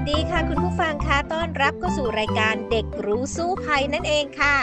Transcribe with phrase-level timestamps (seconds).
[0.00, 4.56] สดีค่ะคุณผู้ฟังคะต้อนรับเข้าสู่รายการเด็กรู้สู้ภัยนั่นเองค่ะ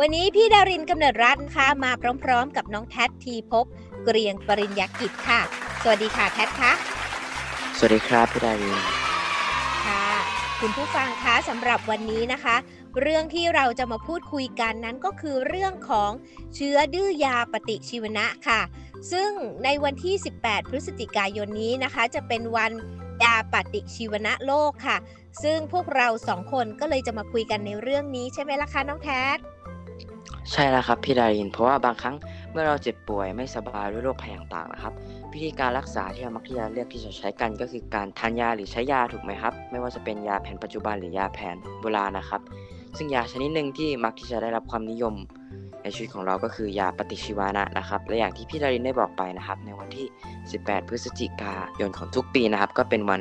[0.00, 1.92] วันนี้พี่ดารินกำเนิดรัตน์ค่ะมา
[2.24, 3.64] พร้อมๆ กับน้องแท็ทีพบ
[4.04, 5.40] เกรียงปริญญากิจค่ะ
[5.82, 6.72] สวัสดีค่ะแท็คะ
[7.78, 8.76] สวัสดีครับพี่ดาริน
[9.86, 10.04] ค่ะ
[10.60, 12.56] คุณผู้ฟังคะสำหรับวันนี้นะคะ
[13.00, 16.10] เรื่องที่เราจะมาพูดคุยกันนั้นก็คือเรื่องของ
[16.54, 18.60] เชื้อดื้อยาปฏิชีวนะค่ะ
[19.12, 19.30] ซึ่ง
[19.64, 22.72] ในวันที่ 18 พฤศจิกายนนี้นะคะ จะเป็นวัน
[23.24, 24.96] ยาปฏิชีวนะโลกค่ะ
[25.42, 29.22] ซึ่งพวกเราสองคนก็เลยจะมาคุยกันในเรื่องนี้ใช่ไหมล่ะคะน้องแท็
[30.50, 32.16] ใช่แล้วครับพี่ดาริน เพราะว่าบางครั้ง
[32.50, 34.92] เมื่อเราเจ็บป่วยไม่สบายด้วยโรคภัยต่างๆนะครับ
[35.32, 42.40] วิธีการรักษาที่เรามักที่จะเลือกที่จะใช้กัน ก็คือการทานยาหรือใช้ยาถูกไหมครับ ไม่ว่าจะเป็นยาแผนปัจจุบันหรือยาแผนโบราณนะครับ
[42.96, 45.14] ซึ่งยาชนิดหนึ่งที่มักที่จะได้รับความนิยม
[45.82, 50.06] ในชีวิตของเราก็คือยาปฏิชีวนะนะครับและอย่างที่พี่ดารินได้บอกไปนะครับ ในวันที่
[50.48, 53.20] 18 พฤศจิกายนของทุกปีนะครับ ก็เป็นวัน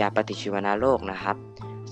[0.00, 1.36] ยาปฏิชีวนะโลกนะครับ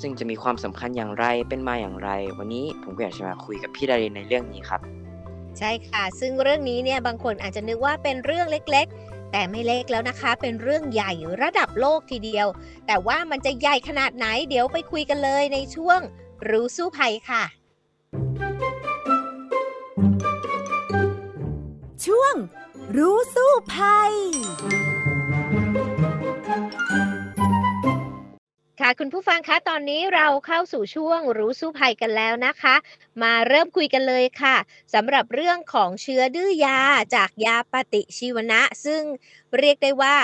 [0.00, 4.80] ซึ่งจะมีความสำคัญอย่างไรเป็นมาอย่างไร วันนี้ผมก็อยากจะมาคุยกับพี่ดารินในเรื่องนี้ครับ
[5.58, 12.46] ใช่ค่ะ ซึ่งเรื่องนี้เนี่ยบางคนอาจจะนึกว่าเป็นเรื่องเล็กๆ แต่ไม่เล็กแล้วนะคะ เป็นเรื่องใหญ่ระดับโลกทีเดียว
[12.86, 16.00] แต่ว่ามันจะใหญ่ขนาดไหนเดี๋ยวไปคุยกันเลยในช่วง
[16.48, 17.42] รู้สู้ภัยค่ะ
[22.06, 22.34] ช่วง
[22.96, 24.12] รู้สู้ภัย
[28.80, 32.74] ค่ะคุณผู้ฟังคะตอนนี้เราเข้าสู่ช่วงรู้สู้ภัยกันแล้วนะคะ
[33.22, 34.56] มาเริ่มคุยกันเลยค่ะ
[34.94, 36.78] สำหรับเรื่องของเชื้อดื้อยา
[37.14, 39.02] จากยาปฏิชีวนะ ซึ่ง
[39.58, 40.14] เรียกได้ว่า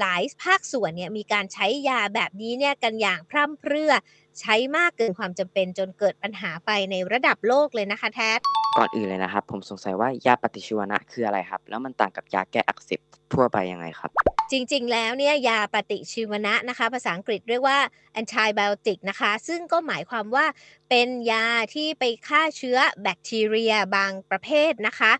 [0.00, 3.92] หลายภาคส่วนเนี่ยมีการใช้ยาแบบนี้เนี่ยกันอย่างพร่ำเพรื่อ
[4.40, 8.30] ใช้มากเกินความจำเป็นจนเกิดปัญหาไปในระดับโลกเลยนะคะแท้
[8.78, 13.00] ก่อนอื่นเลยนะครับ ผมสงสัยว่ายาปฏิชีวนะคืออะไรครับ แล้วมันต่างกับยาแก้อักเสบ
[13.32, 14.10] ทั่วไปยังไงครับ
[14.50, 17.78] จริงๆ แล้วเนี่ยยาปฏิชีวนะนะคะ ภาษาอังกฤษเรียกว่า
[18.20, 20.46] antibiotic นะคะ ซึ่งก็หมายความว่า
[20.88, 25.12] เป็นยาที่ไปฆ่าเชื้อแบคทีเรียบางประเภทนะคะ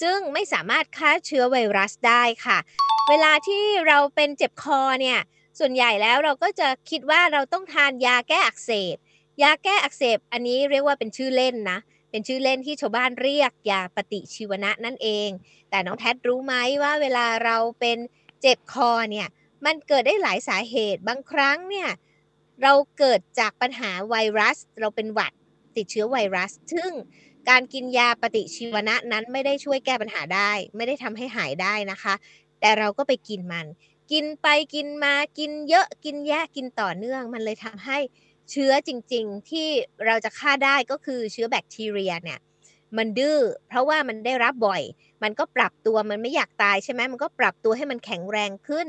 [0.00, 2.58] ซึ่งไม่สามารถฆ่าเชื้อไวรัสได้ค่ะ
[3.08, 5.20] เวลาที่เราเป็นเจ็บคอเนี่ย
[5.60, 8.96] ส่วนใหญ่แล้วเราก็จะคิดว่าเราต้องทานยาแก้อักเสบ
[9.42, 11.78] ยาแก้อักเสบ อันนี้เรียกว่าเป็นชื่อเล่นนะ
[12.10, 15.28] เป็นชื่อเล่นที่ชาวบ้านเรียกยาปฏิชีวนะนั่นเอง
[15.70, 17.98] แต่น้องแทดรู้ไหมว่าเวลาเราเป็น
[18.40, 19.28] เจ็บคอเนี่ย
[19.64, 21.88] มันเกิดได้หลายสาเหตุ บางครั้งเนี่ย
[22.62, 25.32] เราเกิดจากปัญหาไวรัส เราเป็นหวัด
[25.76, 26.92] ติดเชื้อไวรัส ซึ่ง
[27.48, 32.14] การกินยาปฏิชีวนะนั้นไม่ได้ช่วยแก้ปัญหาได้ ไม่ได้ทำให้หายได้นะคะ
[32.60, 33.66] แต่เราก็ไปกินมัน
[34.12, 37.98] กินไปกินมากินเยอะกินแยะกินต่อเนื่องมันเลยทำให้
[38.50, 39.68] เชื้อจริง ๆ ที่
[40.06, 42.40] เราจะฆ่าได้ก็คือเชื้อแบคทีเรียเนี่ย
[42.96, 43.38] มันดื้อ
[43.68, 44.82] เพราะว่ามันได้รับบ่อย
[45.22, 48.88] มันก็ปรับตัวมันไม่อยากตายใช่ไหมมันก็ปรับตัวให้มันแข็งแรงขึ้น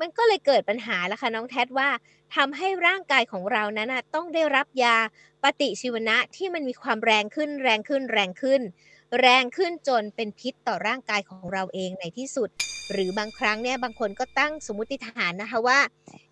[0.00, 1.88] มันก็เลยเกิดปัญหาแล้วค่ะน้องแท็ว่า
[2.36, 4.96] ทำให้ร่างกายของเรานั้นต้องได้รับยา
[5.42, 8.60] ปฏิชีวนะที่มันมีความแรงขึ้นแรงขึ้นแรงขึ้น
[9.20, 12.48] แรงขึ้นจนเป็นพิษต่อร่างกายของเราเองในที่สุด
[12.92, 15.80] หรือบางครั้งเนี่ยบางคนก็ตั้งสมมติฐานนะคะว่า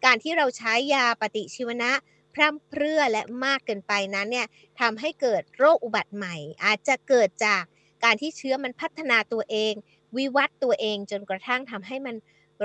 [0.04, 1.90] การที่เราใช้ยาปฏิชีวนะ
[2.34, 4.46] พร่ำเพรื่อและมากเกินไปนั้นเนี่ย
[4.80, 7.62] ทำให้เกิดโรคอุบัติใหม่ อาจจะเกิดจาก
[8.04, 9.72] การที่เชื้อมันพัฒนาตัวเอง
[10.16, 12.16] วิวัฒตัวเองจนกระทั่งทำให้มัน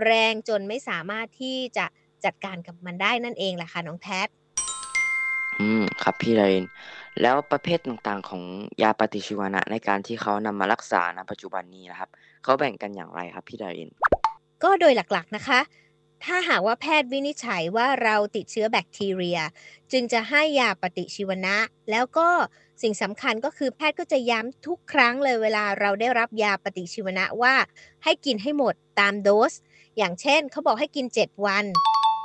[0.03, 1.85] แรงจนไม่สามารถที่จะ
[2.25, 4.21] จัดการกับมันได้นั่นเองแหละค่ะน้องแท็
[5.59, 6.63] อืมครับพี่เรน
[7.21, 8.43] แล้วประเภทต่างๆ ของ
[8.81, 12.09] ยาปฏิชีวนะในการที่เขานำมารักษาณปัจจุบันนี้นะครับ
[12.43, 13.89] เขาแบ่งกันอย่างไรครับพี่ดาริน
[14.63, 15.59] ก็โดยหลักๆนะคะ
[16.25, 19.39] ถ้าหากว่าแพทย์วินิจฉัยว่าเราติดเชื้อแบคทีเรีย
[19.91, 21.55] จึงจะให้ยาปฏิชีวนะ
[21.91, 22.29] แล้วก็
[22.81, 27.53] สิ่งสำคัญก็คือแพทย์ก็จะย้ำทุกครั้งเลยเวลาเราได้รับยาปฏิชีวนะว่า
[28.03, 29.53] ให้กินให้หมดตามโดส
[29.97, 31.65] อย่างเช่นเขาบอกให้กิน 7 วัน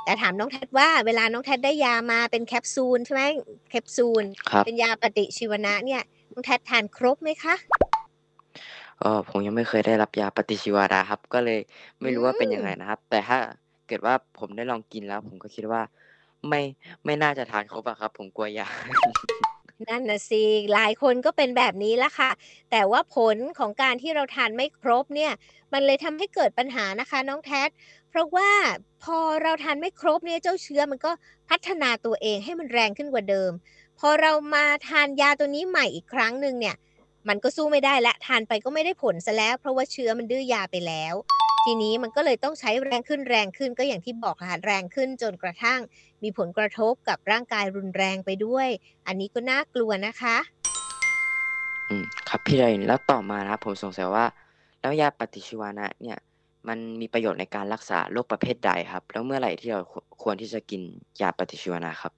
[0.05, 3.23] แต่ถามน้องแทดว่าเวลาน้องแทดได้ยามาเป็นแคปซูลใช่ไหม
[3.69, 4.23] แคปซูล
[4.65, 6.01] เป็นยาปฏิชีวนะเนี่ย
[6.31, 7.55] น้องแทดทานครบไหมคะ
[8.99, 11.59] เออผมยังไม่เคยได้รับยาปฏิชีวนะครับ ก็เลย
[12.01, 13.37] ไม่รู้ว่าเป็นยังไงนะครับ แต่ถ้า
[13.87, 15.81] เกิดว่าผมได้ลองกินแล้ว ผมก็คิดว่า
[16.49, 16.61] ไม่
[17.05, 18.67] ไม่น่าจะทานครบอะครับ ผมกลัวยา
[19.89, 20.43] นั่นนะสิ
[20.73, 22.31] หลายคนก็เป็นแบบนี้ละค่ะ
[22.71, 25.31] แต่ว่าผลของการที่เราทานไม่ครบเนี่ย
[25.73, 27.63] มันเลยทำให้เกิดปัญหานะคะ น้องแท็
[28.09, 28.49] เพราะว่า
[29.03, 31.11] พอเราทานไม่ครบเนี่ยเจ้าเชื้อมันก็
[31.49, 33.51] พัฒนาตัวเองให้มันแรงขึ้นกว่าเดิม
[33.99, 36.75] พพอเรามาทานยาตัวนี้ใหม่อีกครั้งหนึ่งเนี่ย
[37.27, 41.15] มันก็สู้ไม่ได้และทานไปก็ไม่ได้ผลซะแล้ว เพราะว่าเชื้อมันดื้อยาไปแล้ว
[41.65, 45.79] ทีนี้มันก็เลยต้องใช้แรงขึ้นแรงขึ้นก็อย่างที่บอกค่ะแรงขึ้นจนกระทั่ง
[46.23, 48.67] มีผลกระทบกับร่างกายรุนแรงไปด้วย
[49.07, 50.37] อันนี้ก็น่ากลัวนะคะ
[51.89, 54.25] อืมครับพี่ดารินแล้วต่อมานะครับผมสงสัยว่า
[54.81, 56.17] แล้วยาปฏิชีวนะเนี่ย
[56.67, 59.81] มันมีประโยชน์ในการรักษาโรคประเภทใดครับ แล้วเมื่อไหร่ที่เรา
[60.23, 60.81] ควรที่จะกิน
[61.21, 62.13] ยาปฏิชีวนะครับ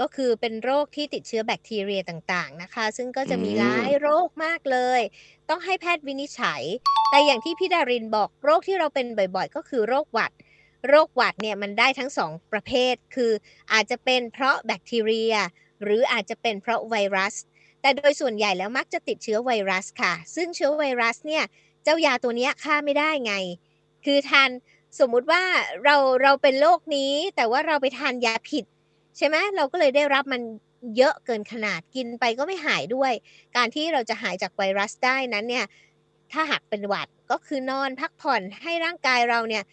[0.00, 5.00] ก็คือเป็นโรคที่ติดเชื้อแบคทีเรียต่างๆนะคะ ซึ่งก็จะมีหลายโรคมากเลย
[5.48, 6.62] ต้องให้แพทย์วินิจฉัย
[7.10, 10.32] แต่อย่างที่พี่ดารินบอกโรคที่เราเป็นบ่อยๆ ก็คือโรคหวัด
[10.88, 13.32] โรคหวัดเนี่ยมันได้ทั้งสองประเภท คือ
[13.72, 15.34] อาจจะเป็นเพราะแบคทีเรีย
[15.82, 17.34] หรืออาจจะเป็นเพราะไวรัส
[17.80, 21.44] แต่โดยส่วนใหญ่แล้วมักจะติดเชื้อไวรัสค่ะ ซึ่งเชื้อไวรัสเนี่ย
[21.84, 23.34] เจ้ายาตัวเนี้ยฆ่าไม่ได้ไง
[24.04, 24.50] คือทาน
[24.98, 25.42] สมมุติว่า
[25.84, 28.64] เราเราเป็นโรคนี้แต่ว่าเราไปทานยาผิด
[29.16, 30.42] ใช่ไหมเราก็เลยได้รับมัน
[30.96, 33.12] เยอะเกินขนาดกินไปก็ไม่หายด้วย
[33.56, 35.66] การที่เราจะหายจากไวรัสได้นั้นเนี่ย
[36.32, 39.64] ถ้าหากเป็นหวัดก็คือนอนพักผ่อนให้ร่างกายเราเนี่ย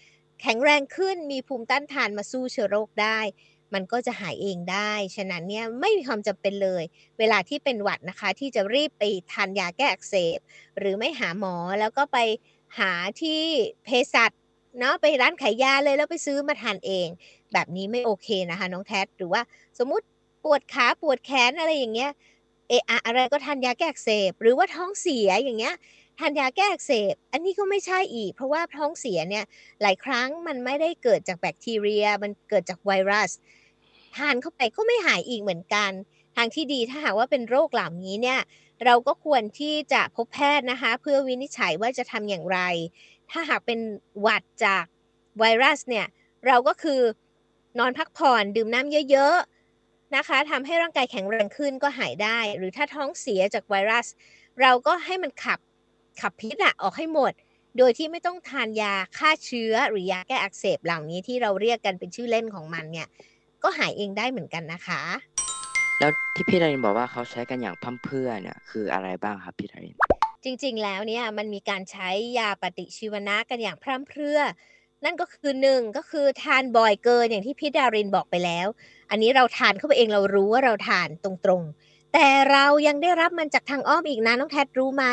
[0.41, 3.19] แข็งแรงขึ้นมีภูมิต้านทานมาสู้เชื้อโรคได้
[3.73, 6.83] มันก็จะหายเองได้ ฉะนั้นเนี่ยไม่มีความจำเป็นเลย
[7.19, 9.03] เวลาที่เป็นหวัดนะคะที่จะรีบไป
[9.33, 10.39] ทานยาแก้อักเสบ
[10.77, 12.17] หรือไม่หาหมอแล้วก็ไป
[12.79, 12.91] หา
[13.21, 13.41] ที่
[13.83, 14.31] เภสัช
[14.79, 17.07] เนาะไปร้านขายยาเลยแล้วไปซื้อมาทานเอง
[17.53, 19.41] แบบนี้ไม่โอเคนะคะ น้องแท็หรือว่า
[19.79, 20.05] สมมติ
[20.43, 22.11] ปวดขาปวดแขนอะไรอย่างเงี้ย
[22.69, 25.75] เอะอะอะไรก็ทานยาแก้อักเสบ หรือว่าท้องเสียอย่างเงี้ย
[26.19, 29.45] ทานยาแก้อักเสบ อันนี้ก็ไม่ใช่อีก เพราะว่าท้องเสียเนี่ย
[29.81, 33.31] หลายครั้งมันไม่ได้เกิดจากแบคทีเรีย มันเกิดจากไวรัส
[34.17, 35.91] ทานเข้าไปก็ไม่หายอีกเหมือนกัน
[36.35, 38.39] ทางที่ดีถ้าหากว่าเป็นโรคเหล่านี้เนี่ย
[38.85, 42.59] เราก็ควรที่จะพบแพทย์นะคะ เพื่อวินิจฉัยว่าจะทำอย่างไร
[43.31, 43.79] ถ้าหากเป็น
[44.21, 44.85] หวัดจาก
[45.39, 46.05] ไวรัสเนี่ย
[46.47, 47.01] เราก็คือ
[47.79, 54.07] นอนพักผ่อนดื่มน้ำเยอะๆนะคะทำให้ร่างกายแข็งแรงขึ้นก็หายได้ หรือถ้าท้องเสียจากไวรัส
[54.61, 55.59] เราก็ให้มันขับ
[56.21, 57.33] ขับพิษอะออกให้หมด
[57.77, 63.07] โดยที่ไม่ต้องทานยาฆ่าเชื้อหรือยาแก้อักเสบเหล่านี้ที่เราเรียกกันเป็นชื่อเล่นของมันเนี่ย
[63.63, 65.01] ก็หายเองได้เหมือนกันนะคะ
[65.99, 69.95] แล้วที่พี่ดารินบอกว่าเขาใช้กันอย่างพร่ำเพรื่อเนี่ยคืออะไรบ้างครับพี่ดาริน
[70.43, 72.09] จริงๆแล้วเนี่ยมันมีการใช้
[72.39, 74.39] ยาปฏิชีวนะกันอย่างพร่ำเพรื่อ
[75.05, 78.67] นั่นก็คือหนึ่งก็คือทานบ่อยเกินอย่างที่พี่ดารินบอกไปแล้ว
[79.09, 85.05] อันนี้เราทานเข้าไปเองเรารู้ว่าเราทานตรงๆ แต่เรายังได้รับมันจากทางอ้อมอีกนะน้องแทดรู้ไหม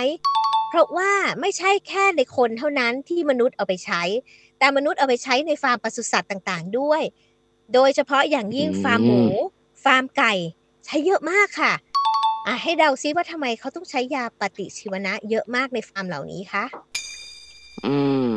[0.68, 1.10] เพราะว่า
[1.40, 4.02] ไม่ใช่แค่ในคนเท่านั้นที่มนุษย์เอาไปใช้
[4.58, 7.02] แต่มนุษย์เอาไปใช้ในฟาร์มปศุสัตว์ต่างๆ ด้วย
[7.74, 9.22] โดยเฉพาะอย่างยิ่งอืมฟาร์มหมู
[9.84, 10.32] ฟาร์มไก่
[10.84, 11.72] ใช้เยอะมากค่ะ
[12.46, 16.64] อะให้เดาซิว่าทำไมเขาต้องใช้ยาปฏิชีวนะ เยอะมากในฟาร์มเหล่านี้คะ
[17.86, 17.96] อื
[18.26, 18.30] ม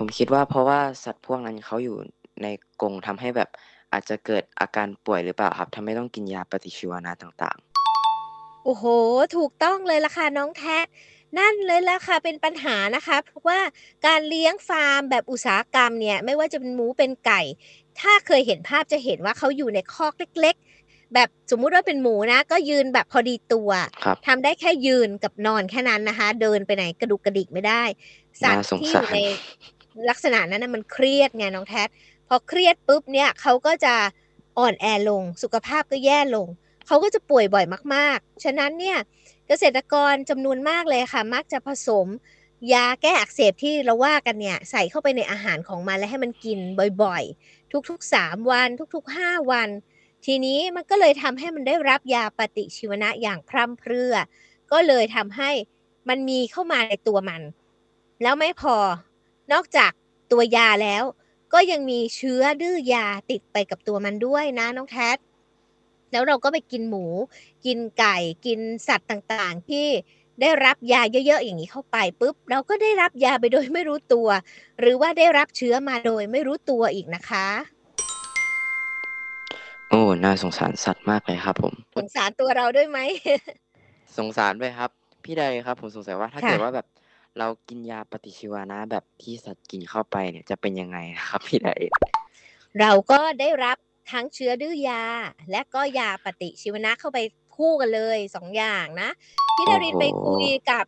[0.06, 1.96] มคิดว่าเพราะว่าสัตว์พวกนั้นเขาอยู่
[2.42, 2.46] ใน
[2.80, 3.48] กรงทำให้แบบ
[3.92, 7.58] อาจจะเกิดอาการป่วยหรือเปล่าครับทำให้ต้องกินยาปฏิชีวนะต่าง
[8.64, 8.84] โอ้โห
[9.36, 10.78] ถูกต้องเลยล่ะค่ะน้องแท็
[11.38, 13.60] นั่นเลยล่ะค่ะเป็นปัญหานะคะ เพราะว่า
[14.06, 17.40] การเลี้ยงฟาร์มแบบอุตสาหกรรมเนี่ยไม่ว่าจะเป็นหมูเป็นไก่
[18.00, 27.82] ถ้าเคยเห็นภาพจะเห็นว่าเขาอยู่ในคอกเล็กๆแบบสมมุติว่าเป็นหมูนะก็ยืนแบบพอดีตัวๆครับทำได้แค่ยืนกับนอนแค่นั้นนะคะ เดินไปไหนกระดุกกระดิกไม่ได้
[28.42, 29.20] สัตว์น่าสงที่อสารยู่ใน
[30.08, 31.84] ลักษณะนั้นนะมันเครียดไงน้องแท็
[32.28, 33.94] พอเครียดปุ๊บเนี่ยเขาก็จะ
[34.58, 36.48] อ่อนแอลง สุขภาพก็แย่ลง
[36.86, 38.98] เขาก็จะป่วยบ่อยมากๆ ฉะนั้นเนี่ย
[39.48, 42.06] เกษตรกรจำนวนมากเลยค่ะ มักจะผสม
[42.72, 46.58] ยาแก้อักเสบที่เราว่ากันเนี่ย ใส่เข้าไปในอาหารของมันและให้มันกิน
[47.02, 49.68] บ่อยๆ ทุกๆ 3 วัน ทุกๆ 5 วัน
[50.26, 54.14] ทีนี้มันก็เลยทำให้มันได้รับยาปฏิชีวนะอย่างพร่ำเพรื่อ
[54.72, 55.50] ก็เลยทำให้
[56.08, 57.42] มันมีเข้ามาในตัวมัน
[58.22, 58.76] แล้วไม่พอ
[59.52, 59.90] นอกจาก
[60.32, 61.04] ตัวยาแล้ว
[61.52, 65.16] ก็ยังมีเชื้อดื้อยาติดไปกับตัวมันด้วยนะน้องแทส
[66.12, 67.04] แล้วเราก็ไปกินหมู
[67.66, 69.86] กินไก่ กินสัตว์ต่างๆ ที่
[70.40, 74.28] ได้รับยาเยอะๆอย่างนี้เข้าไปปุ๊บ เราก็ได้รับยาไปโดยไม่รู้ตัว
[74.80, 77.46] หรือว่าได้รับเชื้อมาโดยไม่รู้ตัวอีกนะคะ
[79.90, 82.98] โอ้น่าสงสารสัตว์มากเลยครับ ผม สงสารตัวเราด้วยไหม
[84.18, 84.90] สงสารด้วยครับ
[85.24, 86.86] พี่ใดครับ ผมสงสัยว่าถ้าค่ะเกิดว่าแบบ
[87.38, 91.68] เรากินยาปฏิชีวนะแบบที่สัตว์กินเข้าไปเนี่ยจะเป็นยังไงครับพี่ใด
[92.80, 93.76] เราก็ได้รับ
[94.12, 95.02] ทั้งเชื้อดื้อยา
[95.50, 97.18] และก็ยาปฏิชีวนะเข้าไป
[97.56, 99.10] คู่กันเลยสองอย่างนะ
[99.54, 100.84] พี่ดารินไปคุยกับ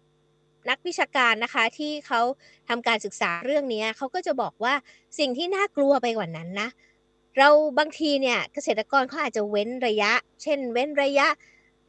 [0.71, 2.21] นักวิชาการนะคะที่เขา
[2.69, 4.75] ทำการศึกษาเรื่องนี้เขาก็จะบอกว่า
[5.19, 6.69] สิ่งที่น่ากลัวไปกว่านั้นนะ
[7.39, 11.29] เราบางทีเนี่ยเกษตรกรเขาอาจจะเว้นระยะ เช่น เว้นระยะ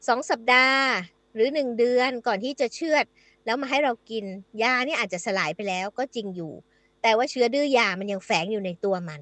[0.07, 0.85] สองสัปดาห์
[1.33, 3.05] หรือหนึ่งเดือนก่อนที่จะเชือด
[3.45, 4.25] แล้วมาให้เรากิน
[4.63, 6.53] ยาเนี่ยอาจจะสลายไปแล้วก็จริงอยู่
[7.01, 9.21] แต่ว่าเชื้อดื้อยามันยังแฝงอยู่ในตัวมัน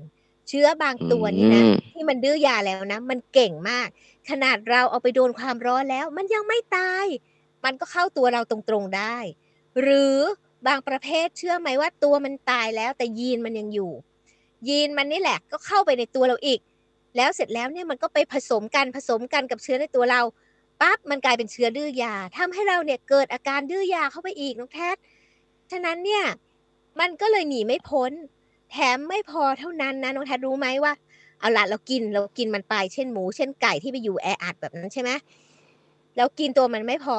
[0.50, 3.88] เชื้อบางตัวนี่นะที่มันดื้อยาแล้วนะ มันเก่งมาก
[4.30, 7.06] ขนาดเราเอาไปโดนความร้อนแล้ว มันยังไม่ตาย
[7.66, 9.18] มันก็เข้าตัวเราตรงๆได้
[9.82, 10.16] หรือ
[10.68, 13.92] บางประเภทเชื่อไหมว่าตัวมันตายแล้ว แต่ยีนมันยังอยู่
[14.68, 16.60] ยีนมันนี่แหละก็เข้าไปในตัวเราอีก
[17.18, 20.22] แล้วเสร็จแล้วเนี่ยมันก็ไปผสมกันผสมกันกับเชื้อในตัวเรา
[20.82, 24.90] ปั๊บมันกลายเป็นเชื้อดื้อยาทำให้เราเนี่ยเกิดอาการดื้อยาเข้าไปอีกน้องแท้
[25.72, 26.24] ฉะนั้นเนี่ย
[27.00, 28.12] มันก็เลยหนีไม่พ้น
[28.72, 30.94] แถมไม่พอเท่านั้นนะน้องแท้รู้ไหมว่า
[31.40, 35.12] เอาละเรากินเรากินมันไปเช่นหมู เช่นไก่ที่ไปอยู่แออัดแบบนั้นใช่ไหม
[36.16, 37.16] แล้วกินตัวมันไม่พอ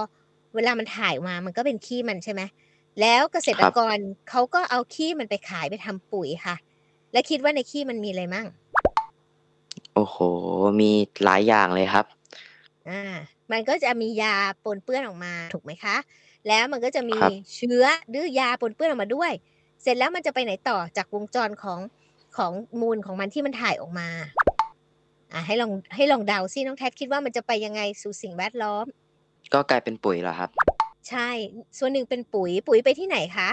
[0.54, 2.42] เวลามันถ่ายมามันก็เป็นขี้มันใช่ไหม
[3.00, 3.96] แล้วเกษตรกร
[4.30, 6.56] เขาก็เอาขี้มันไปขายไปทำปุ๋ยค่ะ
[7.12, 8.46] และคิดว่าในขี้มันมีอะไรมั่ง
[9.94, 10.16] โอ้โห
[10.80, 10.90] มี
[11.24, 12.06] หลายอย่างเลยครับ
[12.90, 13.02] อ่า
[13.52, 15.96] มันก็จะมียาปนเปื้อนออกมาถูกไหมคะ
[16.48, 17.18] แล้วมันก็จะมี
[17.54, 19.32] เชื้อดื้อยาปนเปื้อนออกมาด้วย
[19.82, 21.80] เสร็จแล้วมันจะไปไหนต่อจากวงจรของ
[22.36, 24.08] ของมูลของมันที่มันถ่ายออกมา
[25.32, 28.84] อ่าให้ลองให้ลองเดาซิน้องแท็คิดว่ามันจะไปยังไงสู่สิ่งแวดล้อม
[29.54, 30.50] ก็กลายเป็นปุ๋ยเหรอครับ
[31.08, 31.28] ใช่
[31.78, 33.50] ส่วนหนึ่งเป็นปุ๋ยปุ๋ยไปที่ไหนคะ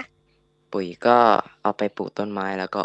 [0.72, 1.16] ปุ๋ยก็
[1.62, 2.82] เอาไปปลูกต้นไม้แล้วก็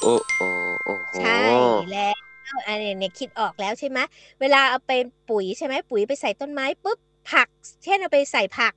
[0.00, 0.48] โอ้โอ้
[0.84, 1.44] โอ้โหใช่
[1.92, 2.23] แล้ว
[2.66, 3.98] อันนี้เนี่ยคิดออกแล้วใช่ไหม
[4.40, 4.92] เวลาเอาไป
[5.30, 6.98] ปุ๋ยใช่ไหมปุ๋ยไปใส่ต้นไม้ปุ๊บ
[7.30, 7.48] ผัก
[7.84, 8.72] เช่นเอาไปใส่ผัก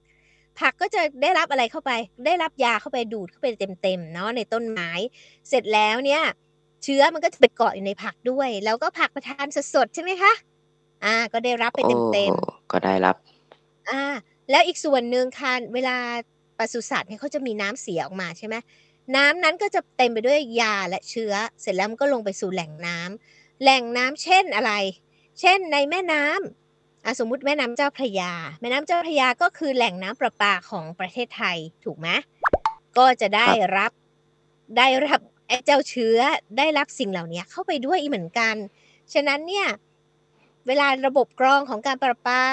[0.59, 1.91] ผักก็จะได้รับอะไรเข้าไป
[2.25, 3.47] ได้รับยาเข้าไปดูดเข้าไป
[3.81, 4.89] เต็มๆเนาะในต้นไม้
[5.49, 6.21] เสร็จแล้วเนี่ย
[6.83, 9.45] เชื้อมันก็จะไปเกาะอยู่ในผักด้วย แล้วก็ผักประทาน
[9.75, 10.33] สดๆใช่ไหมคะ
[11.05, 11.81] อ่า ก็ได้รับไป
[12.13, 13.15] เต็มๆก็ได้รับ
[13.89, 14.01] อ่า
[14.49, 15.97] แล้วอีกส่วนหนึ่งค่ะเวลา
[16.57, 18.55] ปศุสัตว์เนี่ยเขาจะมีน้ำเสียออกมาใช่ไหม
[19.15, 24.73] น้ำนั้นก็จะเต็มไปด้วยยาและเชื้อ เสร็จแล้วมันก็ลงไปสู่แหล่งน้ำ แหล่งน้ำเช่นอะไร
[25.39, 32.07] เช่นในแม่น้ำสมมุติแม่น้ำเจ้าพระยา แม่น้ำเจ้าพระยาก็คือแหล่งน้ำประปาของประเทศไทยถูกไหม
[32.97, 33.47] ก็จะได้
[33.77, 33.91] รับ
[34.77, 36.19] ได้รับไอ้เจ้าเชื้อ
[36.57, 38.55] ได้รับสิ่งเหล่านี้เข้าไปด้วยเหมือนกัน
[39.13, 39.67] ฉะนั้นเนี่ย
[40.67, 42.43] เวลาระบบกรองของการประปา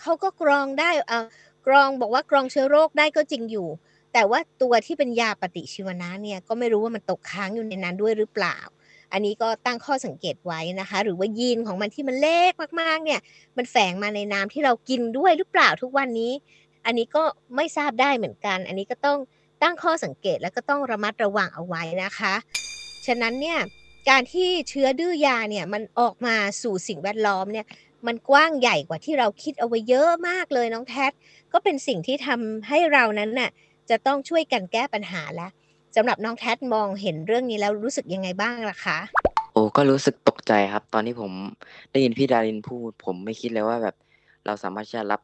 [0.00, 1.26] เขาก็กรองได้เออ
[1.66, 3.68] กรองบอกว่ากรองเชื้อโรคได้ก็จริงอยู่
[4.12, 8.58] แต่ว่าตัวที่เป็นยาปฏิชีวนะเนี่ยก็ไม่รู้ว่ามันตกค้างอยู่ในนั้นด้วยหรือเปล่า
[9.12, 13.20] อันนี้ก็ตั้งข้อสังเกตไว้นะคะ หรือว่ายีนของมันที่มันเล็กมากๆเนี่ย
[13.56, 16.32] มันแฝงมาในน้ำที่เรากินด้วยหรือเปล่าทุกวันนี้
[16.86, 17.22] อันนี้ก็
[17.56, 19.18] ไม่ทราบได้เหมือนกัน อันนี้ก็ต้อง
[19.62, 22.34] ตั้งข้อสังเกตแล้วก็ต้องระมัดระวังเอาไว้นะคะ
[23.06, 23.58] ฉะนั้นเนี่ย
[24.08, 27.66] การที่เชื้อดื้อยาเนี่ยมันออกมาสู่สิ่งแวดล้อมเนี่ย
[28.06, 31.06] มันกว้างใหญ่กว่าที่เราคิดเอาไว้เยอะมากเลยน้องแท็
[31.52, 33.50] ก็เป็นสิ่งที่ทำให้เรานั้นน่ะ
[33.90, 35.50] จะต้องช่วยกันแก้ปัญหาแล้ว
[35.96, 38.98] สำหรับน้องแท็มองเห็นเรื่องนี้แล้วรู้สึกยังไงบ้างล่ะคะ
[39.52, 41.32] โอ้ก็รู้สึกตกใจครับ ตอนที่ผม
[41.92, 43.96] ได้ยินพี่ดารินพูด ผมไม่คิดเลยว่าแบบ
[44.46, 45.20] เราสามารถจะรับ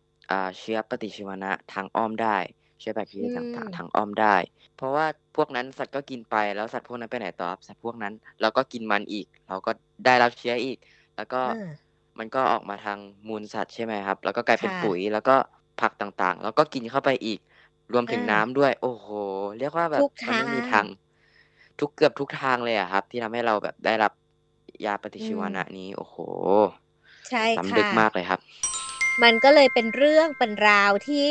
[0.59, 2.37] เชื้อปฏิชีวนะทางอ้อมได้
[2.81, 4.37] เชื้อแบคทีเรียต่างๆทางอ้อมได้
[4.77, 5.07] เพราะว่า
[5.37, 9.71] พวกนั้นสัตว์ก็กินไปแล้วสัตว์พวกนั้นไปไหนต่อสัตว์พวกนั้น เราก็กินมันอีก เราก็
[10.05, 10.79] ได้รับเชื้ออีก
[11.17, 11.41] แล้วก็
[12.19, 15.37] มันก็ออกมาทางมูลสัตว์ใช่ไหมครับ แล้วก็กลายเป็นปุ๋ยแล้วก็
[15.81, 17.41] ผักต่างๆ แล้วก็กินเข้าไปอีก
[17.93, 19.07] รวมถึงน้ำด้วย โอ้โห
[19.59, 20.87] เรียกว่าแบบมันไม่มีทาง
[21.81, 24.12] ทุก เกือบทุกทางเลยอะครับ ที่ทำให้เราแบบได้รับ
[24.87, 26.16] ยาปฏิชีวนะนี้ โอ้โห
[27.31, 28.40] ใช่ค่ะสำลึกมากเลยครับ
[29.25, 31.28] มันก็เลยเป็นเรื่องเป็นราวที่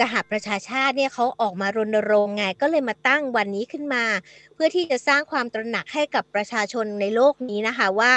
[0.00, 4.04] สหประชาชาติเนี่ยเขาออกมารณรงค์ไง ก็เลยมาตั้งวันนี้ขึ้นมา
[4.54, 8.12] เพื่อที่จะสร้างความตระหนักให้กับประชาชนในโลกนี้นะคะว่า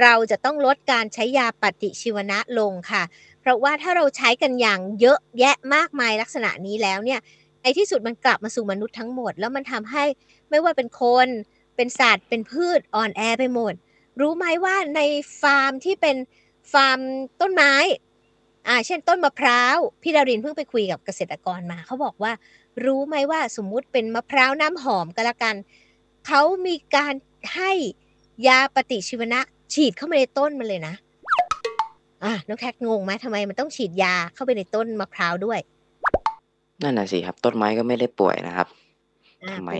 [0.00, 3.02] เราจะต้องลดการใช้ยาปฏิชีวนะลงค่ะ
[3.35, 7.20] เพ ราะว่าถ้าเราใช้กันอย่างเยอะแยะมากมายลักษณะนี้แล้วเนี่ย
[7.62, 10.04] ไอ้ที่สุดมันกลับมาสู่มนุษย์ทั้งหมด แล้วมันทำให้
[10.50, 11.28] ไม่ว่าเป็นคน
[11.76, 13.74] เป็นสัตว์ เป็นพืชอ่อนแอไปหมด
[14.20, 15.00] รู้ไหมว่าใน
[15.40, 16.16] ฟาร์มที่เป็น
[16.72, 16.98] ฟาร์ม
[17.40, 17.72] ต้นไม้
[18.68, 22.32] อ่าเช่นต้นมะพร้าว พี่ดารินเพิ่งไปคุยกับเกษตรกรมาเขาบอกว่า
[22.84, 25.54] รู้ไหมว่าสมมุติเป็นมะพร้าวน้ำหอมก็แล้วกัน
[26.26, 27.14] เขามีการ
[27.54, 27.72] ให้
[28.48, 29.40] ยาปฏิชีวนะ
[29.72, 30.94] ฉีดเข้าไปในต้นมันเลยนะ
[32.24, 35.58] อะน้องแท็กงงไหมทำไมมันต้องฉีดยาเข้าไปในต้นมะพร้าวด้วย
[36.82, 38.68] นั่นน่ะสิครับ ต้นไม้ก็ไม่ได้ป่วยนะครับ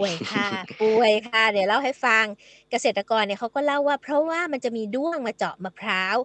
[0.01, 0.49] ป่วยค่ะ
[0.83, 2.25] ป่วยค่ะ เดี๋ยวเล่าให้ฟัง
[2.71, 6.17] เกษตรกรเนี่ยเขาก็เล่าว่า เพราะว่ามันจะมีด้วงมาเจาะมะพร้าว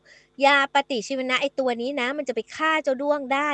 [0.46, 3.50] ยาปฏิชีวนะไอตัวนี้นะ มันจะไปฆ่าเจ้าด้วงได้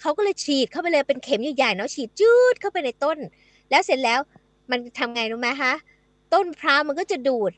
[0.00, 3.18] เขาก็เลยฉีดเข้าไปเลยเป็นเข็มใหญ่ๆเนาะฉีดจืดเข้าไปในต้น
[3.70, 4.20] แล้วเสร็จแล้ว
[4.70, 5.72] มันทำไงรู้ไหมคะ
[6.32, 7.52] ต้นมะพร้าวมันก็จะดูด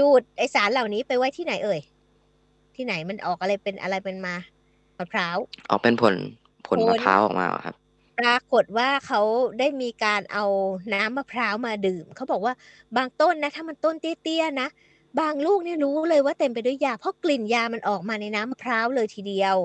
[0.00, 1.80] ดูดไอสารเหล่านี้ไปไว้ที่ไหนเอ่ย
[2.76, 4.34] ที่ไหนมันออกอะไรเป็นอะไรเป็นมา
[4.98, 5.36] มะพร้าว
[5.70, 6.14] ออกเป็นผล
[6.66, 7.76] ผลมะพร้าวออกมาครับ
[8.20, 9.20] ปรากฏว่าเขา
[9.58, 10.44] ได้มีการเอา
[10.94, 12.54] น้ำมะพร้าวมาดื่มเขาบอกว่า
[12.96, 14.68] บางต้นนะ ถ้ามันต้นเตี้ยๆนะ
[15.20, 19.56] บางลูกเนี่ยรู้เลยว่าเต็มไปด้วยยาเพราะกลิ่นยามันออกมาในน้ำมะพร้าวเลยทีเดียว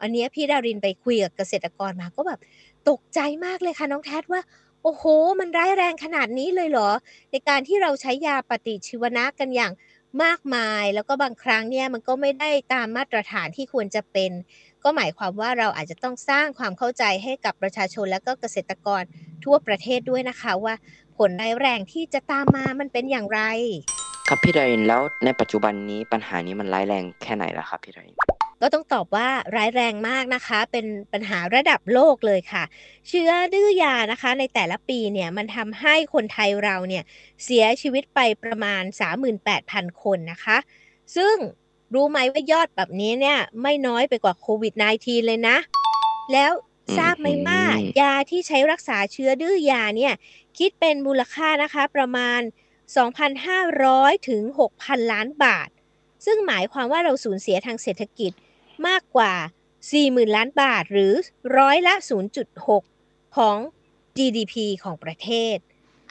[0.00, 2.40] อันนี้พี่ดารินไปคุยกับเกษตรกรมาก็แบบ
[2.88, 4.40] ตกใจมากเลยค่ะน้องแทดว่า
[4.82, 5.04] โอ้โห
[5.40, 6.90] มันร้ายแรงขนาดนี้เลยเหรอ
[7.30, 9.72] ในการที่เราใช้ยาปฏิชีวนะกันอย่าง
[10.24, 14.30] มากมาย แล้วก็บางครั้งเนี่ยมันก็ไม่ได้ตามมาตรฐานที่ควรจะเป็น
[14.84, 19.02] ก็หมายความว่าเราอาจจะต้องสร้างความเข้าใจให้กับประชาชนและก็เกษตรกร
[19.44, 20.74] ทั่วประเทศด้วยนะคะว่า
[21.16, 23.40] ผลร้ายแรงที่จะตามมามันเป็นอย่างไร
[24.28, 28.16] ครับพี่ดารินแล้วในปัจจุบันนี้ปัญหานี้มันร้ายแรงแค่ไหนล่ะครับพี่ดาริน
[28.60, 32.64] ก็ต้องตอบว่าร้ายแรงมากนะคะ เป็นปัญหาระดับโลกเลยค่ะ
[33.08, 37.04] เชื้อดื้อยานะคะในแต่ละปีเนี่ยมันทำให้คนไทยเราเนี่ย
[37.44, 38.82] เสียชีวิตไปประมาณ
[39.42, 40.56] 38,000 คนนะคะ
[41.16, 41.34] ซึ่ง
[41.94, 45.56] รู้ไหมว่ายอดแบบนี้เนี่ยไม่น้อยไปกว่าโควิด -19 เลยนะ
[46.32, 46.52] แล้ว
[46.98, 47.60] ทราบไหมว่า
[48.00, 50.14] ยาที่ใช้รักษาเชื้อดื้อยาเนี่ย
[50.58, 52.40] คิดเป็นมูลค่านะคะประมาณ
[53.54, 54.42] 2,500 ถึง
[54.76, 55.68] 6,000 ล้านบาท
[56.26, 58.32] ซึ่งหมายความว่าเราสูญเสียทางเศรษฐกิจ
[58.88, 59.34] มากกว่า
[59.84, 61.12] 40,000 ล้านบาทหรือ
[61.58, 61.94] ร้อยละ
[62.66, 63.58] 0.6 ของ
[64.16, 64.54] GDP
[64.84, 65.56] ของประเทศ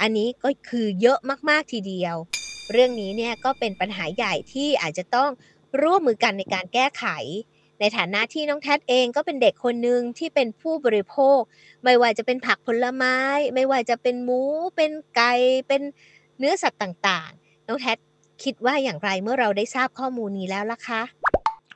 [0.01, 1.19] อันนี้ก็คือเยอะ
[1.50, 2.15] มาก ๆ ทีเดียว
[2.72, 5.29] เรื่องนี้เนี่ยก็เป็นปัญหาใหญ่ที่อาจจะต้อง
[5.81, 7.05] ร่วมมือกันในการแก้ไข
[7.79, 11.39] ในฐานะที่น้องแทดเองก็เป็นเด็กคนหนึ่งที่เป็นผู้บริโภค
[11.84, 13.17] ไม่ว่าจะเป็นผักผลไม้
[13.55, 14.41] ไม่ว่าจะเป็นหมู
[14.75, 15.34] เป็นไก่
[15.67, 15.81] เป็น
[16.38, 17.98] เนื้อสัตว์ต่าง ๆ น้องแทด
[18.43, 21.01] คิดว่าอย่างไรเมื่อเราได้ทราบข้อมูลนี้แล้วล่ะคะ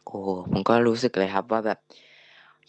[0.05, 0.19] โอ้
[0.51, 1.79] ผมก็รู้สึกเลยครับว่าแบบ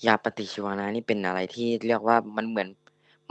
[0.07, 2.69] ยาปฏิชีวนะนี่เป็นอะไรที่เรียกว่ามันเหมือน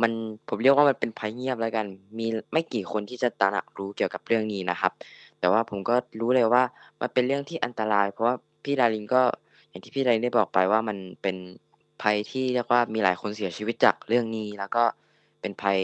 [0.01, 0.11] มัน
[0.47, 1.85] ผมเรียกว่ามันเป็นภัยเงียบแล้วกัน
[2.17, 4.91] มีไม่กี่คนที่จะตระหนักรู้เกี่ยวกับเรื่องนี้นะครับ
[5.39, 6.63] แต่ว่าผมก็รู้เลยว่า
[7.01, 9.21] มันเป็นเรื่องที่อันตราย เพราะว่าพี่ดารินก็
[9.69, 11.35] อย่างที่พี่ดารินได้บอกไปว่ามันเป็น
[12.01, 14.83] ภัยที่เรียกว่ามีหลายคนเสียชีวิตจากเรื่องนี้ แล้วก็
[15.41, 15.79] เป็นภัย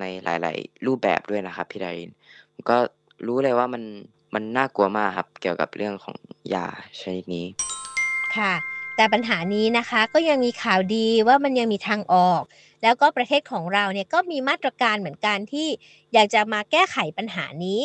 [0.00, 2.10] ในหลาย ๆ รูปแบบด้วยนะครับพี่ดาริน
[2.52, 2.78] ผมก็
[3.26, 3.82] รู้เลยว่ามัน
[4.34, 6.16] มันน่ากลัวมากครับเกี่ยวกับเรื่องของ
[6.54, 6.66] ยา
[7.00, 7.46] ชนิดนี้
[8.36, 8.52] ค่ะ
[8.96, 12.42] แต่ปัญหานี้นะคะก็ยังมีข่าวดีว่ามันยังมีทางออก
[12.82, 15.68] แล้วก็ประเทศของเราเนี่ยก็มีมาตรการเหมือนกันที่
[16.12, 17.80] อยากจะมาแก้ไขปัญหานี้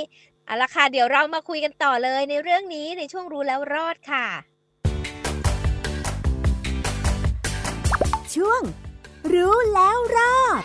[0.46, 4.28] เอาละค่ะเดี๋ยวเรามาคุยกันต่อเลยในเรื่องนี้ในช่วงรู้แล้วรอดค่ะ
[8.36, 8.62] ช่วง
[9.34, 10.64] รู้แล้วรอด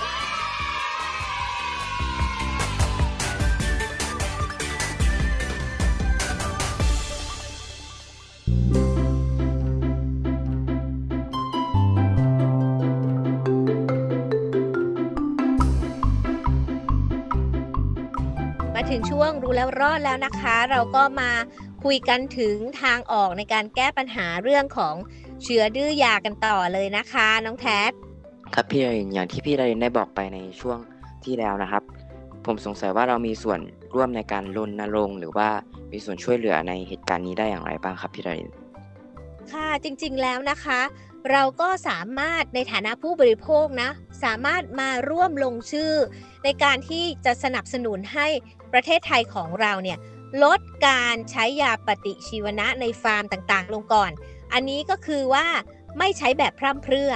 [18.81, 21.31] ถึงช่วงรู้แล้วรอดแล้วนะคะ เราก็มา
[21.85, 24.95] คุยกันถึงทางออกในการแก้ปัญหาเรื่องของ
[25.43, 27.81] เชื้อดื้อยากันต่อเลยนะคะ น้องแท็
[28.55, 30.79] ครับพี่ดารินอย่างที่พี่ดารินได้บอกไปในช่วง
[31.25, 31.83] ที่แล้วนะครับ
[32.47, 33.61] ผมสงสัยว่าเรามีส่วน
[33.95, 35.49] ร่วมในการรณรงค์หรือว่า
[35.93, 38.51] มีส่วนช่วยเหลือในเหตุการณ์นี้ได้อย่างไรบ้างครับพี่ดาริน
[39.53, 40.81] ค่ะจริงๆแล้วนะคะ
[41.31, 43.91] เราก็สามารถในฐานะผู้บริโภคนะ
[44.25, 45.93] สามารถมาร่วมลงชื่อ
[46.45, 48.29] ในการที่จะสนับสนุนให้
[48.73, 49.99] ประเทศไทยของเราเนี่ย
[50.45, 54.11] ลดการใช้ยาปฏิชีวนะในฟาร์มต่างๆ ลงก่อน
[54.53, 55.47] อันนี้ก็คือว่า
[55.99, 57.13] ไม่ใช้แบบพร่ำเพรื่อ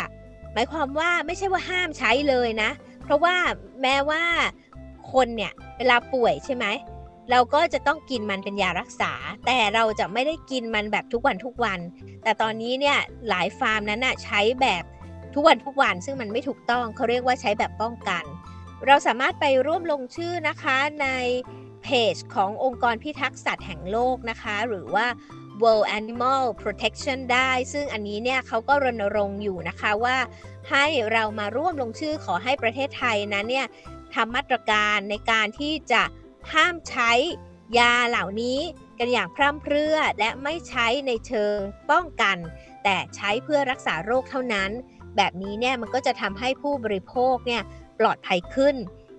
[0.53, 2.71] หมายความว่าไม่ใช่ว่าห้ามใช้เลยนะ
[3.03, 3.37] เพราะว่า
[3.83, 4.23] แม้ว่า
[5.13, 6.67] คนเนี่ยเวลาป่วยใช่ไหม
[7.31, 9.13] เราก็จะต้องกินมันเป็นยารักษา
[9.47, 11.81] แต่เราจะไม่ได้กินมันแบบทุกวันทุกวัน
[12.23, 14.85] แต่ตอนนี้เนี่ยหลายฟาร์มนั้นนะใช้แบบ
[15.35, 18.25] ทุกวันทุกวัน ซึ่งมันไม่ถูกต้องเขาเรียกว่าใช้แบบป้องกัน
[18.87, 21.09] เราสามารถไปร่วมลงชื่อนะคะใน
[21.83, 25.07] เพจขององค์กรพิทักษ์สัตว์แห่งโลกนะคะ หรือว่า
[25.63, 30.17] World Animal Protection ได้ ซึ่งอันนี้เนี่ยเขาก็รณรงค์อยู่นะคะว่า
[30.71, 33.67] ให้เรามาร่วมลงชื่อขอให้ประเทศไทยนั้นเนี่ย
[34.15, 36.03] ทำมาตรการในการที่จะ
[36.53, 37.13] ห้ามใช้
[37.79, 38.59] ยาเหล่านี้
[38.99, 41.57] กันอย่างพร่ำเพรื่อและไม่ใช้ในเชิง
[41.91, 42.37] ป้องกัน
[42.85, 44.71] แต่ใช้เพื่อรักษาโรคเท่านั้น
[45.17, 47.63] แบบนี้เนี่ยมันก็จะทำให้ผู้บริโภคเนี่ย
[48.01, 48.77] ปลอดภัยขึ้น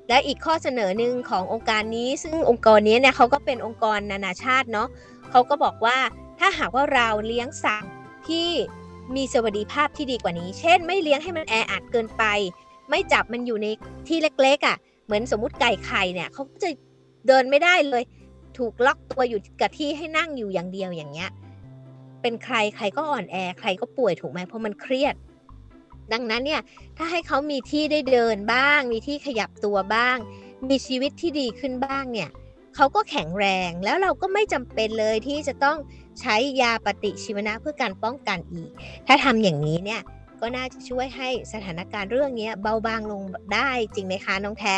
[0.10, 4.88] และอีกข้อเสนอหนึ่งขององค์การนี้ซึ่งองค์กรนี้เนี่ยเขาก็เป็นองค์กรนานาชาติเนาะ
[5.32, 5.98] เขาก็บอกว่า
[6.40, 7.92] ถ้าหากว่าเราเลี้ยงสัตว์
[8.28, 8.50] ที่
[9.16, 12.24] มีสวัสดิภาพที่ดีกว่านี้ เช่น ไม่เลี้ยงให้มันแออัดเกินไป
[12.90, 13.68] ไม่จับมันอยู่ใน
[14.08, 16.70] ที่เล็กๆอะ่ะ เหมือนสมมติไก่ไข่เนี่ยเขาก็จะ
[17.28, 18.04] เดินไม่ได้เลย
[18.58, 21.30] ถูกล็อกตัวอยู่กับที่ให้นั่งอยู่อย่างเดียวอย่างเงี้ย
[22.22, 25.16] เป็นใครใครก็อ่อนแอ ใครก็ป่วยถูกไหมเพราะมันเครียด
[26.14, 26.62] ดังนั้นเนี่ย
[26.98, 30.18] ถ้าให้เขามีที่ได้เดินบ้าง มีที่ขยับตัวบ้าง
[30.70, 32.30] มีชีวิตที่ดีขึ้นบ้างเนี่ย
[32.76, 35.78] เขาก็แข็งแรงแล้วเราก็ไม่จำเป็นเลยที่จะต้อง
[36.20, 38.70] ใช้ยาปฏิชีวนะเพื่อการป้องกันอีก
[39.08, 40.02] ถ้าทำอย่างนี้เนี่ย
[40.42, 43.22] ก็น่าจะช่วยให้สถานการณ์เรื่องนี้เบาบางลง
[43.54, 44.78] ได้จริงไหมคะน้องแท็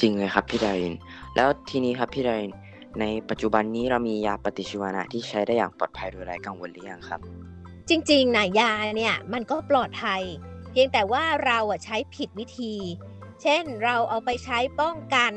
[0.00, 0.94] จริงเลยครับพี่ดาริน
[1.36, 2.52] แล้วทีนี้ครับพี่ดาริน
[3.00, 7.20] ในปัจจุบันนี้เรามียาปฏิชีวนะที่ใช้ได้อย่างปลอดภัยโดยไร้กังวลหรือยังครับ
[7.88, 10.22] จริงๆนะยาเนี่ยมันก็ปลอดภัย
[10.70, 12.74] เพียงแต่ว่าเราอะใช้ผิดวิธี
[13.42, 15.32] เช่นเราเอาไปใช้ป้องกัน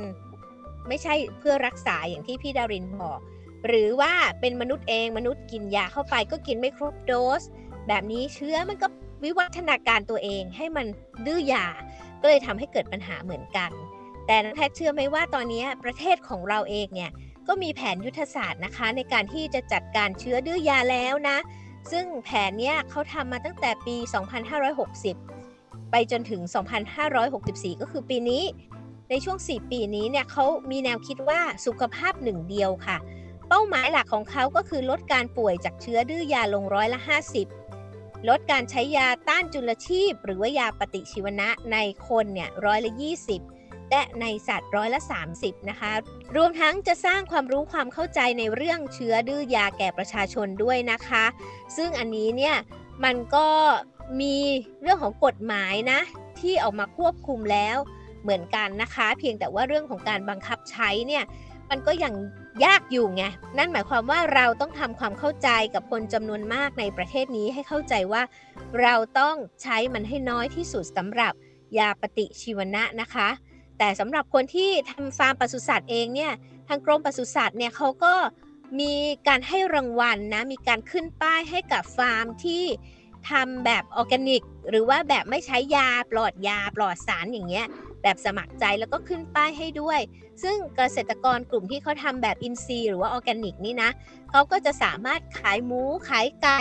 [0.87, 3.19] ไม่ใช่เพื่อรักษาอย่างที่พี่ดารินบอก
[3.67, 7.41] หรือว่าเป็นมนุษย์เองมนุษย์กินยาเข้าไปก็กินไม่ครบโดส
[7.87, 8.87] แบบนี้เชื้อมันก็
[9.23, 10.85] วิวัฒนาการตัวเองให้มัน
[11.25, 11.65] ดื้อยา
[12.21, 13.71] ก็เลยทำให้เกิดปัญหาเหมือนกัน
[14.25, 17.11] แต่น้องแพทย์เชื่อไหมว่าตอนนี้ประเทศของเราเองเนี่ย
[17.47, 21.37] ก็มีแผนยุทธศาสตร์นะคะ ในการที่จะจัดการเชื้อดื้อยาแล้วนะ
[21.91, 23.95] ซึ่งแผนเนี้ยเขาทำมาตั้งแต่ปี
[25.13, 26.41] 2560 ไปจนถึง
[27.11, 28.43] 2564 ก็คือปีนี้
[29.09, 32.97] ในช่วง 4 ปีนี้เนี่ยเขามีแนวคิดว่าสุขภาพหนึ่งเดียวค่ะ
[33.47, 36.99] เป้าหมายหลักของเขาก็คือลดการป่วยจากเชื้อดื้อยาลงร้อยละ
[37.63, 42.91] 50 ลดการใช้ยาต้านจุลชีพ หรือว่ายาปฏิชีวนะในคนเนี่ยร้อยละ
[43.41, 44.99] 20 และในสัตว์ร้อยละ
[45.33, 45.91] 30 นะคะ
[46.35, 51.25] รวมทั้งจะสร้างความรู้ความเข้าใจในเรื่องเชื้อดื้อยาแก่ประชาชนด้วยนะคะ
[51.77, 52.55] ซึ่งอันนี้เนี่ย
[53.03, 53.47] มันก็
[54.21, 54.35] มี
[54.81, 55.99] เรื่องของกฎหมายนะ
[56.39, 57.77] ที่ออกมาควบคุมแล้ว
[58.23, 61.23] เหมือนกันนะคะ เพียงแต่ว่าเรื่องของการบังคับใช้เนี่ย
[61.69, 62.13] มันก็ยัง
[62.65, 63.23] ยากอยู่ไง
[63.57, 68.21] นั่นหมายความว่าเราต้องทำความเข้าใจกับคนจำนวนมากในประเทศนี้ให้เข้าใจว่า
[68.81, 71.33] เราต้องใช้มันให้น้อยที่สุดสำหรับ
[71.77, 73.29] ยาปฏิชีวนะนะคะ
[73.83, 76.31] แต่สำหรับคนที่ทำฟาร์มปศุสัตว์เองเนี่ย
[76.67, 78.13] ทางกรมปศุสัตว์เนี่ยเขาก็
[78.79, 78.93] มี
[79.27, 82.63] การให้รางวัลนะมีการขึ้นป้ายให้กับฟาร์มที่
[83.29, 87.65] ทำแบบออร์แกนิก หรือว่าแบบไม่ใช้ยาปลอดยาปลอดสารอย่างเงี้ย
[88.03, 89.99] แบบสมัครใจแล้วก็ขึ้นป้ายให้ด้วย
[90.43, 93.89] ซึ่งเกษตรกรกลุ่มที่เขาทำแบบอินทรีย์หรือว่าออร์แกนิกนี่นะ
[94.31, 96.59] เขาก็จะสามารถขายหมู ขายไก่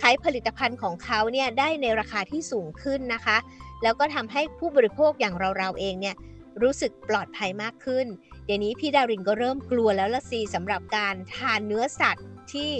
[0.00, 3.36] ขายผลิตภัณฑ์ของเขาเนี่ยได้ในราคาที่สูงขึ้นนะคะ
[3.82, 6.16] แล้วก็ทำให้ผู้บริโภคอย่างเราๆเองเนี่ย
[6.62, 8.06] รู้สึกปลอดภัยมากขึ้น
[8.44, 12.70] เดี๋ยวนี้พี่ดารินก็เริ่มกลัวแล้วละสิสำหรับการทานเนื้อสัตว์ที่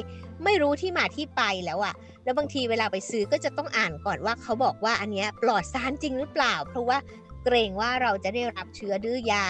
[0.45, 6.99] ไม่รู้ที่มาที่ไปแล้วอะ่ะแล้วบางทีเวลาไปซื้อก็จะต้องอ่านก่อนว่าเขาบอกว่าอันเนี้ยปลอดสารจริงหรือเปล่า เพราะว่า
[7.45, 9.45] เกรงว่าเราจะได้รับเชื้อดื้อยา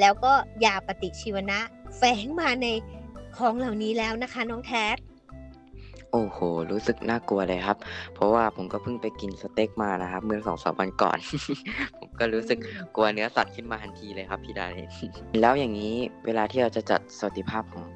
[0.00, 0.32] แล้วก็
[0.64, 1.60] ยาปฏิชีวนะ
[1.96, 2.66] แฝงมาใน
[3.36, 4.72] ของเหล่านี้แล้วนะคะน้องแท
[6.12, 6.38] โอ้โห
[6.70, 7.76] รู้สึกน่ากลัวเลยครับ
[8.14, 11.18] เพราะว่าผมก็เพิ่งไปกินสเต็กมานะครับ เมื่อสองสามวันก่อน
[12.00, 12.58] ผมก็รู้สึก
[12.96, 14.88] กลัวเนื้อสัตว์ขึ้นมาทันทีเลยครับพี่ดาริน
[15.40, 15.94] แล้วอย่างนี้
[16.26, 17.86] เวลาที่เราจะจัดสวัสดิภาพของ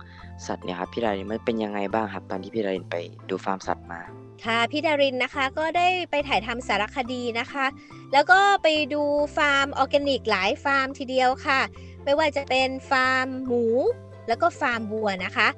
[0.46, 2.96] สัตว์เนี่ยครับพี่ดารินมันเป็นยังไงบ้างครับ ตอนที่พี่ดารินไป
[3.28, 4.00] ดูฟาร์มสัตว์มา
[4.44, 7.66] ค่ะพี่ดารินนะคะก็ได้ไปถ่ายทำสารคดีนะคะ
[8.12, 9.02] แล้วก็ไปดู
[9.36, 11.60] ฟาร์มออร์แกนิกหลายฟาร์มทีเดียวค่ะ
[12.04, 13.64] ไม่ว่าจะเป็นฟาร์มหมู
[14.28, 15.48] แล้วก็ฟาร์มวัวนะคะ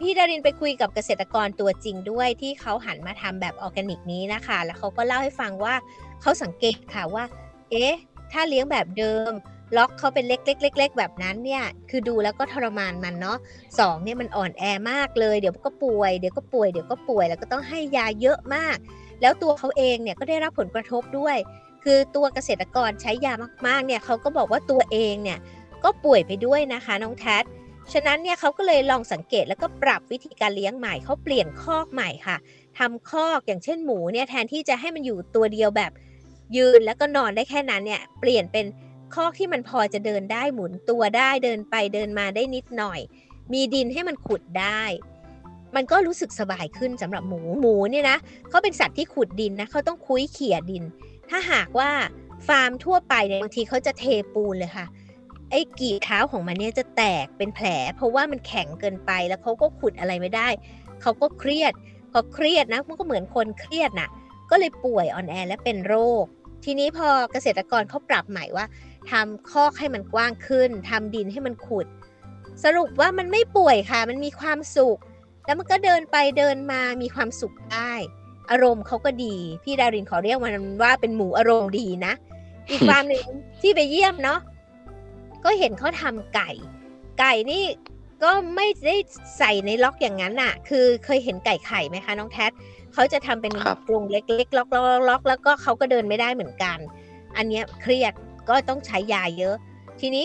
[0.00, 5.74] พี่ดารินไปคุยกับเกษตรกรตัวจริงด้วยที่เขาหันมาทำแบบออร์แกนิกนี้นะคะ แล้วเขาก็เล่าให้ฟังว่า
[6.20, 7.24] เขาสังเกตค่ะว่า
[7.70, 7.94] เอ๊ะ
[8.32, 9.32] ถ้าเลี้ยงแบบเดิม
[9.76, 13.38] ล็อกเขาเป็นเล็กๆๆแบบนั้นเนี่ย คือดูแล้วก็ทรมานมันเนาะ
[13.78, 18.76] สองเนี่ยมันอ่อนแอมากเลย เดี๋ยวก็ป่วย เดี๋ยวก็ป่วย เดี๋ยวก็ป่วย แล้วก็ต้องให้ยาเยอะมาก
[19.20, 21.36] แล้วตัวเขาเองเนี่ยก็ได้รับผลกระทบด้วย
[21.84, 23.32] คือตัวเกษตรกรใช้ยา
[23.66, 25.38] มากๆ เนี่ยเขาก็บอกว่าตัวเองเนี่ย
[25.84, 27.24] ก็ป่วยไปด้วยนะคะน้องแท
[27.92, 32.36] ฉะนั้นเนี่ยเขาก็เลยลองสังเกตแล้วก็ปรับวิธีการเลี้ยงใหม่เขาเปลี่ยนคอกใหม่ค่ะ
[32.78, 35.92] ทำคอกอย่างเช่นหมูเนี่ยแทนที่จะให้มันอยู่ตัวเดียวแบบ
[36.56, 38.66] ยืนแล้วก็นอนได้แค่นั้นเนี่ยเปลี่ยนเป็น
[39.14, 43.00] คอกที่มันพอจะเดินได้หมุนตัวได้เดินไปเดินมาได้นิดหน่อย
[43.52, 44.82] มีดินให้มันขุดได้
[45.76, 50.84] มันก็รู้สึกสบายขึ้นสำหรับหมูหมูเนี่ยนะเขาเป็นสัตว์ที่ขุดดินนะเขาต้องคุ้ยเขี่ยดิน
[51.30, 51.90] ถ้าหากว่า
[52.48, 54.86] ฟาร์มทั่วไปเนี่ยบางทีเขาจะเทปูนเลยค่ะ
[55.50, 60.48] ไอ้กีเท้าของมันเนี่ยจะแตกเป็นแผล เพราะว่ามันแข็งเกินไปแล้วเขาก็ขุดอะไรไม่ได้
[61.02, 61.72] เขาก็เครียด
[62.12, 64.08] พอเครียดนะมันก็เหมือนคนเครียดน่ะ
[64.50, 66.24] ก็เลยป่วยอ่อนแอและเป็นโรค
[66.64, 68.66] ทีนี้พอเกษตรกรเขาปรับใหม่ว่า
[69.10, 71.86] ทำคอกให้มันกว้างขึ้นทำดินให้มันขุด
[72.64, 74.98] สรุปว่ามันไม่ป่วยค่ะ มันมีความสุข
[75.46, 77.92] แล้วมันก็เดินไปเดินมามีความสุขได้
[78.50, 82.12] อารมณ์เขาก็ดี พี่ดารินขอเรียกมันว่าเป็นหมูอารมณ์ดีนะ
[82.70, 83.26] อีกฟามหนึ่ง
[83.60, 84.38] ที่ไปเยี่ยมเนาะ
[85.44, 86.50] ก็เห็นเขาทำไก่
[87.20, 87.64] ไก่นี่
[88.22, 88.96] ก็ไม่ได้
[89.38, 92.46] ใส่ในล็อกอย่างนั้นน่ะ คือเคยเห็นไก่ไข่ไหมคะน้องแท็
[92.94, 93.52] เขาจะทำเป็น
[93.88, 96.78] กรงเล็กๆล็อกๆล็อกแล้วก็เขาก็เดินไม่ได้เหมือนกัน
[97.36, 98.12] อันนี้เครียด
[98.48, 99.54] ก็ต้องใช้ยาเยอะ
[100.00, 100.24] ทีนี้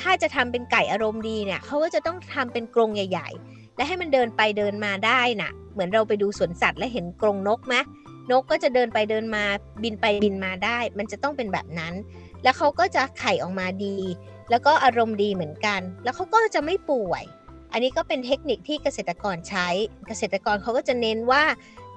[0.00, 7.74] ถ้าจะทำเป็นไก่อารมณ์ดีเนี่ยเขาก็จะต้องทำเป็นกรงใหญ่ ๆ และให้มันเดินไปเดินมาได้น่ะ เหมือนเราไปดูสวนสัตว์แล้วเห็นกรงนกไหม
[8.30, 9.44] นกก็จะเดินไปเดินมา
[9.82, 11.94] บินไปบินมาได้ มันจะต้องเป็นแบบนั้น
[12.42, 13.96] แล้วเขาก็จะไข่ออกมาดี
[14.50, 17.24] แล้วก็อารมณ์ดีเหมือนกัน แล้วเขาก็จะไม่ป่วย
[17.72, 19.68] อันนี้ก็เป็นเทคนิคที่เกษตรกรใช้
[20.08, 21.44] เกษตรกรเขาก็จะเน้นว่า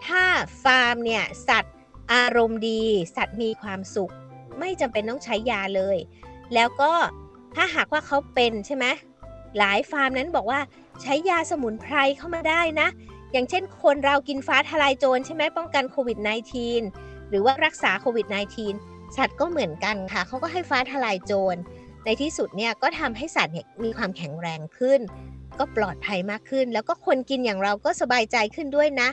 [0.06, 0.24] ถ้า
[0.64, 1.76] ฟาร์มเนี่ยสัตว์
[2.14, 2.84] อารมณ์ดี
[3.16, 4.14] สัตว์มีความสุข
[4.60, 5.98] ไม่จำเป็นต้องใช้ยาเลย
[6.54, 6.92] แล้วก็
[7.56, 8.86] ถ้าหากว่าเขาเป็นใช่ไหม
[9.58, 10.60] หลายฟาร์มนั้นบอกว่า
[11.02, 12.88] ใช้ยาสมุนไพรเข้ามาได้นะ
[13.32, 16.18] อย่างเช่นคนเรากินฟ้าทลายโจรใช่ไหมป้องกันโควิด
[16.74, 18.28] -19 หรือว่ารักษาโควิด
[18.72, 21.60] -19 สัตว์ก็เหมือนกันค่ะ เขาก็ให้ฟ้าทลายโจร
[22.06, 25.00] ในที่สุดเนี่ยก็ทำให้สัตว์เนี่ยมีความแข็งแรงขึ้น
[25.60, 29.10] ก็ปลอดภัยมากขึ้น แล้วก็คนกินอย่างเราก็สบายใจขึ้นด้วยนะ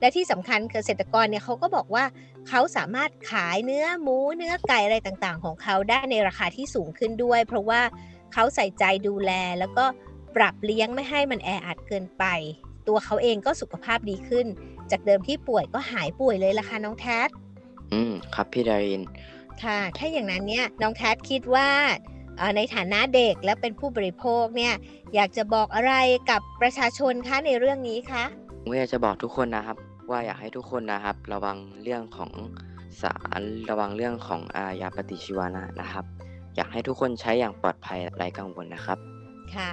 [0.00, 2.04] และที่สำคัญเกษตรกรเนี่ยเขาก็บอกว่า
[2.48, 7.80] เขาสามารถขายเนื้อหมูเนื้อไก่อะไรต่างๆ ของเขาได้ในราคาที่สูงขึ้นด้วย เพราะว่า
[8.32, 9.84] เขาใส่ใจดูแลแล้วก็
[10.36, 12.24] ปรับเลี้ยงไม่ให้มันแออัดเกินไป
[12.88, 14.46] ตัวเขาเองก็สุขภาพดีขึ้น
[14.90, 17.28] จากเดิมที่ป่วยก็หายป่วยเลยล่ะค่ะน้องแทส
[17.92, 19.02] อืมครับพี่ดาริน
[19.62, 22.19] ค่ะ ถ้าอย่างนั้นเนี่ยน้องแทสคิดว่าเอ่อ
[22.56, 24.74] ในฐานะเด็กและเป็นผู้บริโภคเนี่ย
[25.14, 25.94] อยากจะบอกอะไร
[26.30, 28.24] กับประชาชนคะในเรื่องนี้คะ
[28.62, 29.76] ผมอยากจะบอกทุกคนนะครับ
[30.10, 32.30] ว่าอยากให้ทุกคนนะครับ ระวังเรื่องของ
[33.02, 36.04] สารระวังเรื่องของอายาปฏิชีวนะนะครับ
[36.56, 38.98] อยากให้ทุกคนใช้อย่างปลอดภัยไร้กังวลนะครับ
[39.54, 39.70] ค่ะ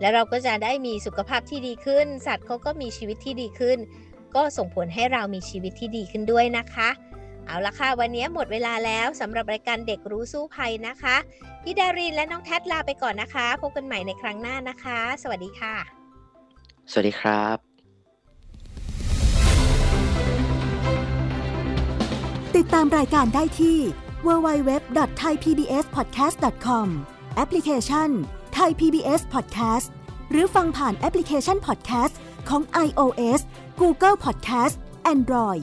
[0.00, 3.78] แล้วเราก็จะได้มีสุขภาพที่ดีขึ้น สัตว์เขาก็มีชีวิตที่ดีขึ้น
[4.34, 6.88] ก็ส่งผลให้เรามีชีวิตที่ดีขึ้นด้วยนะคะ
[7.48, 11.16] เอาละค่ะ วันนี้หมดเวลาแล้วสำหรับรายการเด็กรู้สู้ภัยนะคะ
[11.62, 15.74] พี่ดารินและน้องแทดลาไปก่อนนะคะ พบกันใหม่ในครั้งหน้านะคะ สวัสดีค่ะ
[16.90, 17.56] สวัสดีครับ
[22.56, 23.78] ติดตามรายการได้ที่
[24.26, 26.86] www.thaipbspodcast.com
[27.36, 28.10] แอปพลิเคชัน
[28.58, 29.88] Thai PBS Podcast
[30.30, 32.14] หรือฟังผ่านแอปพลิเคชัน Podcast
[32.48, 33.40] ของ iOS
[33.80, 34.74] Google Podcast
[35.14, 35.62] Android